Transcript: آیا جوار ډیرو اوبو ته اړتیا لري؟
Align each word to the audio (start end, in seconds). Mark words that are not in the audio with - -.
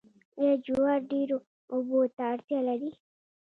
آیا 0.39 0.53
جوار 0.65 0.99
ډیرو 1.11 1.37
اوبو 1.73 1.99
ته 2.15 2.21
اړتیا 2.33 2.59
لري؟ 2.69 2.89